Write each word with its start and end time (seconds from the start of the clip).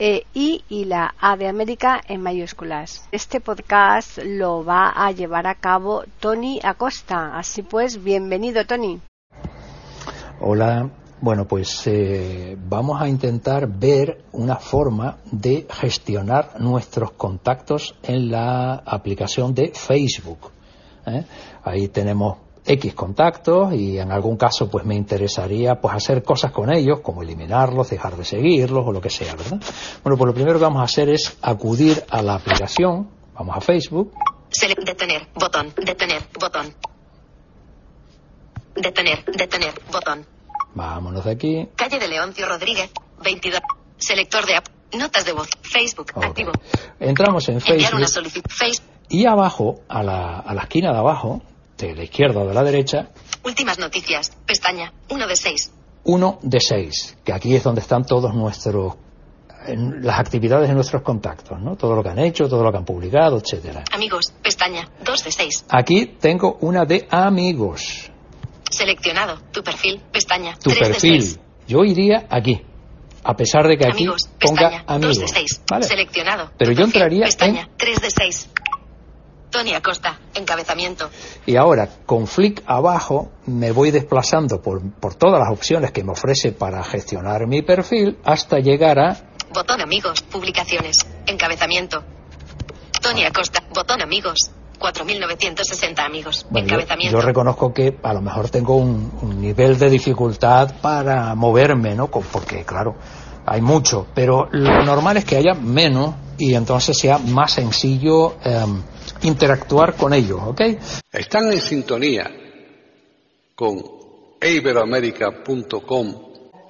e 0.00 0.24
I 0.32 0.64
y 0.70 0.86
la 0.86 1.14
A 1.20 1.36
de 1.36 1.46
América 1.46 2.00
en 2.08 2.22
mayúsculas. 2.22 3.06
Este 3.12 3.38
podcast 3.40 4.18
lo 4.24 4.64
va 4.64 4.88
a 4.88 5.12
llevar 5.12 5.46
a 5.46 5.54
cabo 5.56 6.04
Tony 6.20 6.58
Acosta. 6.62 7.38
Así 7.38 7.62
pues, 7.62 8.02
bienvenido 8.02 8.64
Tony. 8.64 8.98
Hola, 10.40 10.88
bueno, 11.20 11.46
pues 11.46 11.86
eh, 11.86 12.56
vamos 12.58 13.00
a 13.02 13.08
intentar 13.08 13.68
ver 13.68 14.24
una 14.32 14.56
forma 14.56 15.18
de 15.30 15.66
gestionar 15.70 16.58
nuestros 16.58 17.12
contactos 17.12 17.94
en 18.02 18.30
la 18.30 18.76
aplicación 18.76 19.54
de 19.54 19.72
Facebook. 19.74 20.50
¿eh? 21.06 21.24
Ahí 21.62 21.88
tenemos 21.88 22.38
X 22.64 22.94
contactos 22.94 23.72
y 23.74 23.98
en 23.98 24.12
algún 24.12 24.36
caso 24.36 24.70
pues 24.70 24.84
me 24.84 24.94
interesaría 24.94 25.80
pues 25.80 25.94
hacer 25.94 26.22
cosas 26.22 26.52
con 26.52 26.72
ellos, 26.72 27.00
como 27.00 27.22
eliminarlos, 27.22 27.90
dejar 27.90 28.16
de 28.16 28.24
seguirlos 28.24 28.84
o 28.86 28.92
lo 28.92 29.00
que 29.00 29.10
sea, 29.10 29.34
¿verdad? 29.34 29.60
Bueno, 30.02 30.16
pues 30.16 30.26
lo 30.26 30.34
primero 30.34 30.58
que 30.58 30.64
vamos 30.64 30.80
a 30.80 30.84
hacer 30.84 31.08
es 31.08 31.36
acudir 31.42 32.04
a 32.10 32.22
la 32.22 32.34
aplicación, 32.34 33.08
vamos 33.34 33.56
a 33.56 33.60
Facebook. 33.60 34.12
detener, 34.84 35.28
botón, 35.34 35.72
detener, 35.76 36.22
botón. 36.38 36.74
Detener, 38.74 39.24
detener, 39.24 39.74
botón. 39.90 40.26
Vámonos 40.74 41.24
de 41.24 41.30
aquí. 41.32 41.68
Calle 41.74 41.98
de 41.98 42.08
Leoncio 42.08 42.46
Rodríguez, 42.46 42.90
22. 43.24 43.60
Selector 43.98 44.46
de 44.46 44.56
app, 44.56 44.66
notas 44.96 45.24
de 45.24 45.32
voz, 45.32 45.48
Facebook, 45.62 46.12
activo. 46.16 46.52
Entramos 46.98 47.48
en 47.48 47.60
Facebook. 47.60 47.74
Enviar 47.74 47.94
una 47.94 48.06
solicitud, 48.06 48.50
Facebook. 48.50 48.86
Y 49.08 49.26
abajo, 49.26 49.80
a 49.88 50.02
la, 50.02 50.38
a 50.38 50.54
la 50.54 50.62
esquina 50.62 50.92
de 50.92 50.98
abajo, 50.98 51.42
de 51.86 51.96
la 51.96 52.04
izquierda 52.04 52.40
o 52.40 52.46
de 52.46 52.54
la 52.54 52.62
derecha. 52.62 53.08
Últimas 53.44 53.78
noticias, 53.78 54.32
pestaña, 54.46 54.92
1 55.08 55.26
de 55.26 55.36
6. 55.36 55.72
1 56.04 56.38
de 56.42 56.60
6, 56.60 57.18
que 57.24 57.32
aquí 57.32 57.54
es 57.54 57.62
donde 57.62 57.80
están 57.80 58.04
todos 58.04 58.34
nuestros 58.34 58.94
las 59.68 60.18
actividades 60.18 60.68
de 60.68 60.74
nuestros 60.74 61.02
contactos, 61.02 61.60
¿no? 61.60 61.76
Todo 61.76 61.94
lo 61.94 62.02
que 62.02 62.08
han 62.08 62.18
hecho, 62.18 62.48
todo 62.48 62.62
lo 62.62 62.72
que 62.72 62.78
han 62.78 62.84
publicado, 62.84 63.38
etcétera. 63.38 63.84
Amigos, 63.92 64.32
pestaña, 64.42 64.88
2 65.04 65.24
de 65.24 65.30
6. 65.30 65.64
Aquí 65.68 66.16
tengo 66.18 66.56
una 66.62 66.84
de 66.84 67.06
amigos. 67.10 68.10
Seleccionado, 68.70 69.38
tu 69.52 69.62
perfil, 69.62 70.00
pestaña, 70.12 70.56
tu 70.56 70.70
3 70.70 70.88
perfil. 70.88 71.12
De 71.12 71.22
6. 71.22 71.40
Yo 71.68 71.84
iría 71.84 72.26
aquí. 72.30 72.62
A 73.22 73.36
pesar 73.36 73.68
de 73.68 73.76
que 73.76 73.84
aquí 73.84 74.04
amigos, 74.04 74.30
ponga 74.40 74.70
pestaña, 74.70 74.84
amigos. 74.86 75.18
2 75.18 75.20
de 75.20 75.28
6. 75.28 75.62
¿Vale? 75.70 75.84
Seleccionado. 75.84 76.50
Pero 76.56 76.72
yo 76.72 76.84
entraría 76.84 77.24
pestaña, 77.26 77.62
en 77.62 77.76
3 77.76 78.00
de 78.00 78.10
6. 78.10 78.48
Tony 79.50 79.74
Acosta, 79.74 80.18
encabezamiento. 80.34 81.10
Y 81.46 81.56
ahora, 81.56 81.88
con 82.06 82.26
flick 82.26 82.62
abajo, 82.66 83.30
me 83.46 83.72
voy 83.72 83.90
desplazando 83.90 84.62
por, 84.62 84.80
por 84.92 85.14
todas 85.14 85.40
las 85.40 85.50
opciones 85.50 85.90
que 85.92 86.04
me 86.04 86.12
ofrece 86.12 86.52
para 86.52 86.82
gestionar 86.84 87.46
mi 87.46 87.62
perfil 87.62 88.18
hasta 88.24 88.58
llegar 88.60 88.98
a... 88.98 89.16
Botón 89.52 89.80
amigos, 89.80 90.22
publicaciones, 90.22 90.96
encabezamiento. 91.26 92.02
Tony 93.02 93.24
Acosta, 93.24 93.62
botón 93.74 94.00
amigos, 94.02 94.50
4.960 94.78 95.98
amigos, 96.04 96.46
Bueno, 96.50 96.68
yo, 96.68 96.74
encabezamiento. 96.74 97.18
yo 97.18 97.22
reconozco 97.26 97.74
que 97.74 97.98
a 98.02 98.12
lo 98.14 98.20
mejor 98.20 98.48
tengo 98.50 98.76
un, 98.76 99.10
un 99.22 99.40
nivel 99.40 99.78
de 99.78 99.90
dificultad 99.90 100.74
para 100.80 101.34
moverme, 101.34 101.94
¿no? 101.94 102.06
Porque, 102.08 102.64
claro, 102.64 102.94
hay 103.46 103.60
mucho, 103.60 104.06
pero 104.14 104.48
lo 104.52 104.84
normal 104.84 105.16
es 105.16 105.24
que 105.24 105.36
haya 105.36 105.54
menos 105.54 106.14
y 106.38 106.54
entonces 106.54 106.96
sea 106.96 107.18
más 107.18 107.52
sencillo 107.52 108.36
em, 108.44 108.82
interactuar 109.22 109.94
con 109.96 110.12
ellos, 110.12 110.40
¿ok? 110.44 110.60
Están 111.12 111.52
en 111.52 111.60
sintonía 111.60 112.30
con 113.54 113.80
iberoamérica.com 114.40 116.14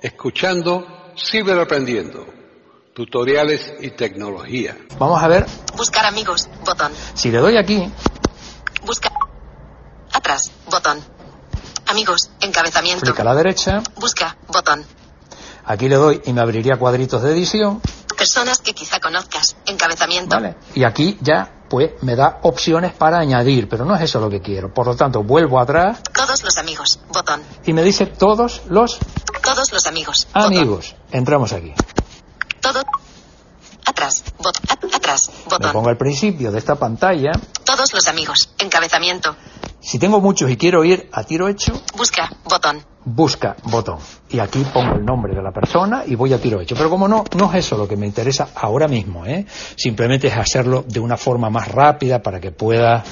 escuchando 0.02 0.86
Ciberaprendiendo, 1.16 2.24
tutoriales 2.94 3.74
y 3.80 3.90
tecnología. 3.90 4.76
Vamos 4.98 5.22
a 5.22 5.28
ver 5.28 5.46
Buscar 5.76 6.06
amigos, 6.06 6.48
botón. 6.64 6.92
si 7.14 7.30
le 7.30 7.38
doy 7.38 7.56
aquí, 7.56 7.90
Busca. 8.84 9.10
Atrás, 10.12 10.50
botón. 10.70 10.98
Amigos, 11.86 12.30
encabezamiento. 12.40 13.04
flick 13.04 13.20
a 13.20 13.24
la 13.24 13.34
derecha, 13.34 13.82
Busca, 13.96 14.36
botón. 14.48 14.84
aquí 15.64 15.88
le 15.88 15.96
doy 15.96 16.22
y 16.24 16.32
me 16.32 16.40
abriría 16.40 16.76
cuadritos 16.78 17.22
de 17.22 17.32
edición, 17.32 17.80
Personas 18.16 18.58
que 18.60 18.74
quizá 18.74 19.00
conozcas, 19.00 19.56
encabezamiento. 19.66 20.36
¿vale? 20.36 20.54
Y 20.74 20.84
aquí 20.84 21.16
ya, 21.22 21.59
pues, 21.70 21.92
me 22.02 22.16
da 22.16 22.40
opciones 22.42 22.92
para 22.92 23.18
añadir, 23.20 23.68
pero 23.68 23.84
no 23.86 23.94
es 23.94 24.02
eso 24.02 24.20
lo 24.20 24.28
que 24.28 24.40
quiero. 24.42 24.74
Por 24.74 24.86
lo 24.86 24.94
tanto, 24.96 25.22
vuelvo 25.22 25.58
atrás 25.60 26.00
Todos 26.12 26.42
los 26.44 26.58
amigos, 26.58 26.98
botón. 27.12 27.40
y 27.64 27.72
me 27.72 27.82
dice 27.82 28.04
todos 28.06 28.62
los 28.68 28.98
Todos 29.42 29.72
los 29.72 29.86
amigos, 29.86 30.26
botón. 30.34 30.52
amigos. 30.52 30.94
Entramos 31.12 31.52
aquí. 31.54 31.72
Todo. 32.60 32.82
Atrás, 33.86 34.22
bot, 34.38 34.56
atrás, 34.94 35.30
Me 35.46 35.50
botón. 35.50 35.72
pongo 35.72 35.88
al 35.88 35.96
principio 35.96 36.52
de 36.52 36.58
esta 36.58 36.74
pantalla. 36.74 37.32
Todos 37.64 37.92
los 37.94 38.06
amigos, 38.08 38.50
encabezamiento. 38.58 39.34
Si 39.80 39.98
tengo 39.98 40.20
muchos 40.20 40.50
y 40.50 40.56
quiero 40.56 40.84
ir 40.84 41.08
a 41.12 41.24
tiro 41.24 41.48
hecho, 41.48 41.72
Busca, 41.96 42.28
botón. 42.44 42.82
busca 43.04 43.56
botón. 43.64 43.98
Y 44.28 44.38
aquí 44.38 44.64
pongo 44.72 44.94
el 44.94 45.04
nombre 45.04 45.34
de 45.34 45.42
la 45.42 45.52
persona 45.52 46.02
y 46.06 46.14
voy 46.14 46.32
a 46.34 46.38
tiro 46.38 46.60
hecho. 46.60 46.74
Pero 46.76 46.90
como 46.90 47.08
no, 47.08 47.24
no 47.36 47.50
es 47.52 47.64
eso 47.66 47.78
lo 47.78 47.88
que 47.88 47.96
me 47.96 48.06
interesa 48.06 48.50
ahora 48.54 48.88
mismo, 48.88 49.24
¿eh? 49.24 49.46
Simplemente 49.76 50.28
es 50.28 50.36
hacerlo 50.36 50.84
de 50.86 51.00
una 51.00 51.16
forma 51.16 51.48
más 51.48 51.68
rápida 51.68 52.22
para 52.22 52.40
que 52.40 52.50
pueda 52.52 53.02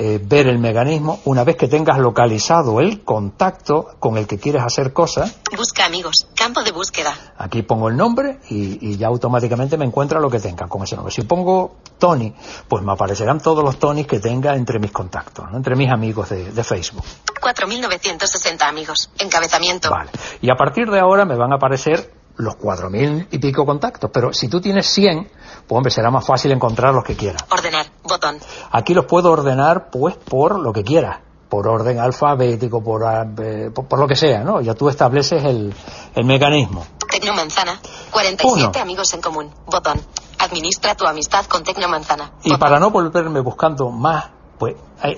eh, 0.00 0.20
ver 0.22 0.46
el 0.46 0.60
mecanismo. 0.60 1.18
Una 1.24 1.42
vez 1.42 1.56
que 1.56 1.66
tengas 1.66 1.98
localizado 1.98 2.78
el 2.78 3.02
contacto 3.02 3.96
con 3.98 4.16
el 4.16 4.28
que 4.28 4.38
quieres 4.38 4.62
hacer 4.62 4.92
cosas, 4.92 5.38
Busca 5.56 5.86
amigos, 5.86 6.28
campo 6.36 6.62
de 6.62 6.70
búsqueda. 6.70 7.12
Aquí 7.36 7.62
pongo 7.62 7.88
el 7.88 7.96
nombre 7.96 8.38
y, 8.48 8.92
y 8.92 8.96
ya 8.96 9.08
automáticamente 9.08 9.76
me 9.76 9.84
encuentra 9.84 10.20
lo 10.20 10.30
que 10.30 10.38
tenga 10.38 10.68
con 10.68 10.84
ese 10.84 10.94
nombre. 10.94 11.12
Si 11.12 11.22
pongo 11.22 11.78
Tony, 11.98 12.32
pues 12.68 12.84
me 12.84 12.92
aparecerán 12.92 13.40
todos 13.40 13.64
los 13.64 13.80
Tonys 13.80 14.06
que 14.06 14.20
tenga 14.20 14.54
entre 14.54 14.78
mis 14.78 14.92
contactos, 14.92 15.50
¿no? 15.50 15.56
entre 15.56 15.74
mis 15.74 15.90
amigos 15.90 16.28
de, 16.28 16.52
de 16.52 16.62
Facebook. 16.62 17.02
4.960 17.40 18.62
amigos, 18.62 19.10
encabezamiento. 19.18 19.90
Vale. 19.90 20.10
Y 20.40 20.48
a 20.48 20.54
partir 20.54 20.88
de 20.88 21.00
ahora 21.00 21.24
me 21.24 21.34
van 21.34 21.52
a 21.52 21.56
aparecer 21.56 22.12
los 22.38 22.56
4.000 22.56 23.28
y 23.30 23.38
pico 23.38 23.66
contactos. 23.66 24.10
Pero 24.12 24.32
si 24.32 24.48
tú 24.48 24.60
tienes 24.60 24.86
100, 24.86 25.28
pues 25.66 25.76
hombre, 25.76 25.90
será 25.90 26.10
más 26.10 26.26
fácil 26.26 26.52
encontrar 26.52 26.94
los 26.94 27.04
que 27.04 27.16
quieras. 27.16 27.44
Ordenar, 27.50 27.86
botón. 28.08 28.38
Aquí 28.72 28.94
los 28.94 29.04
puedo 29.04 29.30
ordenar 29.30 29.90
pues 29.90 30.16
por 30.16 30.58
lo 30.58 30.72
que 30.72 30.82
quieras. 30.82 31.18
Por 31.48 31.66
orden 31.66 31.98
alfabético, 31.98 32.82
por, 32.84 33.02
eh, 33.40 33.70
por, 33.74 33.86
por 33.86 33.98
lo 33.98 34.06
que 34.06 34.16
sea, 34.16 34.44
¿no? 34.44 34.60
Ya 34.60 34.74
tú 34.74 34.88
estableces 34.90 35.42
el, 35.44 35.72
el 36.14 36.24
mecanismo. 36.26 36.84
Tecnomanzana. 37.10 37.80
47 38.10 38.66
Uno. 38.68 38.82
amigos 38.82 39.14
en 39.14 39.22
común. 39.22 39.50
Botón. 39.66 39.98
Administra 40.40 40.94
tu 40.94 41.06
amistad 41.06 41.46
con 41.46 41.64
Tecnomanzana. 41.64 42.32
Y 42.44 42.54
para 42.58 42.78
no 42.78 42.90
volverme 42.90 43.40
buscando 43.40 43.90
más, 43.90 44.26
pues 44.58 44.74
eh, 45.04 45.16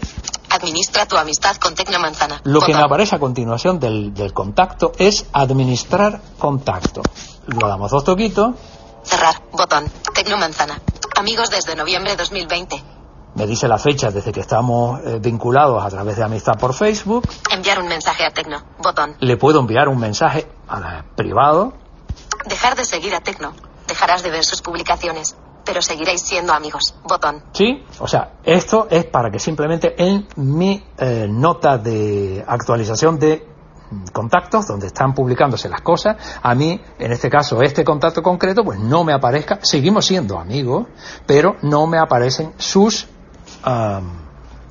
Administra 0.50 1.06
tu 1.06 1.16
amistad 1.16 1.56
con 1.56 1.74
Tecnomanzana. 1.74 2.40
lo 2.44 2.60
que 2.60 2.74
me 2.74 2.82
aparece 2.82 3.16
a 3.16 3.18
continuación 3.18 3.80
del, 3.80 4.14
del 4.14 4.32
contacto 4.32 4.92
es 4.98 5.26
administrar 5.32 6.20
contacto. 6.38 7.02
Lo 7.46 7.66
damos 7.66 7.90
dos 7.90 8.04
toquitos, 8.04 8.54
Cerrar. 9.02 9.34
Botón. 9.52 9.90
Tecnomanzana. 10.14 10.78
Amigos 11.20 11.50
desde 11.50 11.76
noviembre 11.76 12.16
2020. 12.16 12.82
me 13.34 13.46
dice 13.46 13.68
la 13.68 13.76
fecha 13.76 14.10
desde 14.10 14.32
que 14.32 14.40
estamos 14.40 15.00
eh, 15.04 15.18
vinculados 15.20 15.84
a 15.84 15.90
través 15.90 16.16
de 16.16 16.24
amistad 16.24 16.54
por 16.58 16.72
Facebook, 16.72 17.28
Enviar 17.50 17.78
un 17.78 17.88
mensaje 17.88 18.24
a 18.24 18.30
Tecno. 18.30 18.62
Botón. 18.82 19.16
le 19.20 19.36
puedo 19.36 19.60
enviar 19.60 19.88
un 19.88 19.98
mensaje 19.98 20.48
a 20.66 20.80
la- 20.80 21.04
privado, 21.14 21.74
Dejar 22.46 22.74
de 22.74 22.86
seguir 22.86 23.14
a 23.14 23.20
Tecno. 23.20 23.52
Dejarás 23.86 24.22
de 24.22 24.30
ver 24.30 24.44
sus 24.44 24.62
publicaciones. 24.62 25.36
Pero 25.66 25.82
seguiréis 25.82 26.22
siendo 26.22 26.54
amigos. 26.54 26.94
Botón. 27.04 27.44
¿sí? 27.52 27.84
O 27.98 28.08
sea, 28.08 28.36
esto 28.42 28.86
es 28.90 29.04
para 29.04 29.30
que 29.30 29.38
simplemente 29.38 29.94
en 30.02 30.26
mi 30.36 30.82
eh, 30.96 31.26
nota 31.28 31.76
de 31.76 32.42
actualización 32.48 33.18
de 33.18 33.46
contactos 34.12 34.66
donde 34.66 34.86
están 34.88 35.14
publicándose 35.14 35.68
las 35.68 35.80
cosas, 35.80 36.16
a 36.42 36.54
mí, 36.54 36.80
en 36.98 37.12
este 37.12 37.28
caso, 37.28 37.62
este 37.62 37.84
contacto 37.84 38.22
concreto, 38.22 38.64
pues 38.64 38.78
no 38.78 39.04
me 39.04 39.12
aparezca, 39.12 39.58
seguimos 39.62 40.06
siendo 40.06 40.38
amigos, 40.38 40.86
pero 41.26 41.56
no 41.62 41.86
me 41.86 41.98
aparecen 41.98 42.52
sus 42.56 43.08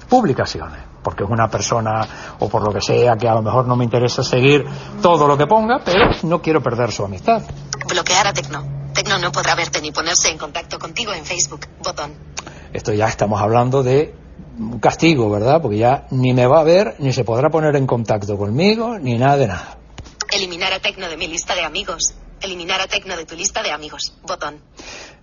publicaciones, 0.09 0.79
porque 1.03 1.23
es 1.23 1.29
una 1.29 1.47
persona 1.49 2.07
o 2.39 2.49
por 2.49 2.63
lo 2.63 2.73
que 2.73 2.81
sea 2.81 3.15
que 3.17 3.27
a 3.27 3.35
lo 3.35 3.41
mejor 3.41 3.67
no 3.67 3.75
me 3.75 3.83
interesa 3.83 4.23
seguir 4.23 4.65
todo 5.01 5.27
lo 5.27 5.37
que 5.37 5.47
ponga, 5.47 5.81
pero 5.83 6.11
no 6.23 6.41
quiero 6.41 6.61
perder 6.63 6.91
su 6.91 7.05
amistad. 7.05 7.43
Bloquear 7.87 8.27
a 8.27 8.33
Tecno. 8.33 8.63
Tecno 8.93 9.19
no 9.19 9.31
podrá 9.31 9.55
verte 9.55 9.81
ni 9.81 9.91
ponerse 9.91 10.29
en 10.29 10.37
contacto 10.37 10.79
contigo 10.79 11.13
en 11.13 11.23
Facebook. 11.23 11.67
Botón. 11.83 12.13
Esto 12.73 12.93
ya 12.93 13.07
estamos 13.07 13.41
hablando 13.41 13.83
de 13.83 14.15
un 14.57 14.79
castigo, 14.79 15.29
¿verdad? 15.29 15.61
Porque 15.61 15.77
ya 15.77 16.07
ni 16.11 16.33
me 16.33 16.45
va 16.45 16.61
a 16.61 16.63
ver, 16.63 16.95
ni 16.99 17.13
se 17.13 17.23
podrá 17.23 17.49
poner 17.49 17.75
en 17.75 17.87
contacto 17.87 18.37
conmigo, 18.37 18.97
ni 18.99 19.17
nada 19.17 19.37
de 19.37 19.47
nada. 19.47 19.77
Eliminar 20.31 20.73
a 20.73 20.79
Tecno 20.79 21.09
de 21.09 21.17
mi 21.17 21.27
lista 21.27 21.55
de 21.55 21.63
amigos. 21.63 22.13
Eliminar 22.41 22.81
a 22.81 22.87
Tecno 22.87 23.17
de 23.17 23.25
tu 23.25 23.35
lista 23.35 23.63
de 23.63 23.71
amigos. 23.71 24.13
Botón. 24.25 24.61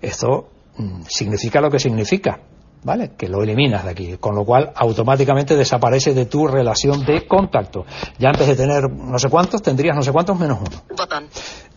Esto 0.00 0.48
mm, 0.76 1.02
significa 1.08 1.60
lo 1.60 1.70
que 1.70 1.78
significa. 1.78 2.40
¿vale? 2.86 3.16
Que 3.16 3.28
lo 3.28 3.42
eliminas 3.42 3.84
de 3.84 3.90
aquí, 3.90 4.16
con 4.18 4.36
lo 4.36 4.44
cual 4.44 4.72
automáticamente 4.76 5.56
desaparece 5.56 6.14
de 6.14 6.26
tu 6.26 6.46
relación 6.46 7.04
de 7.04 7.26
contacto. 7.26 7.84
Ya 8.16 8.28
antes 8.28 8.46
de 8.46 8.54
tener 8.54 8.88
no 8.88 9.18
sé 9.18 9.28
cuántos, 9.28 9.60
tendrías 9.60 9.96
no 9.96 10.02
sé 10.02 10.12
cuántos 10.12 10.38
menos 10.38 10.60
uno. 10.60 10.82
Botón. 10.96 11.26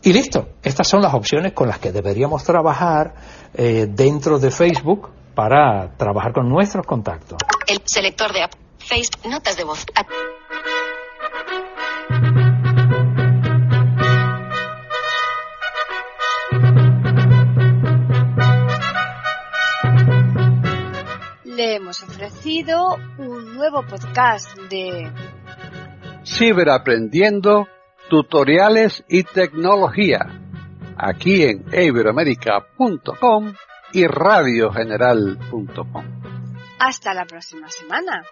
Y 0.03 0.13
listo. 0.13 0.49
Estas 0.61 0.87
son 0.87 1.01
las 1.01 1.13
opciones 1.15 1.53
con 1.53 1.67
las 1.67 1.79
que 1.79 1.91
deberíamos 1.91 2.43
trabajar 2.43 3.15
eh, 3.55 3.87
dentro 3.89 4.37
de 4.37 4.51
Facebook 4.51 5.09
para 5.39 5.95
trabajar 5.95 6.33
con 6.33 6.49
nuestros 6.49 6.85
contactos. 6.85 7.37
El 7.65 7.79
selector 7.85 8.33
de 8.33 8.43
app. 8.43 8.51
Face, 8.77 9.09
notas 9.23 9.55
de 9.55 9.63
voz. 9.63 9.85
le 21.45 21.75
hemos 21.75 22.03
ofrecido 22.03 22.97
un 23.17 23.55
nuevo 23.55 23.83
podcast 23.83 24.57
de 24.69 25.09
Ciberaprendiendo, 26.25 27.69
tutoriales 28.09 29.05
y 29.07 29.23
tecnología, 29.23 30.19
aquí 30.97 31.43
en 31.43 31.65
iberoamerica.com 31.71 33.53
y 33.93 34.05
radiogeneral.com. 34.07 36.05
Hasta 36.79 37.13
la 37.13 37.25
próxima 37.25 37.69
semana. 37.69 38.23